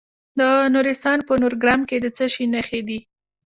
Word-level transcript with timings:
د 0.39 0.41
نورستان 0.73 1.19
په 1.27 1.33
نورګرام 1.41 1.81
کې 1.89 1.97
د 2.01 2.05
څه 2.17 2.25
شي 2.33 2.45
نښې 2.53 2.81
دي؟ 2.87 2.99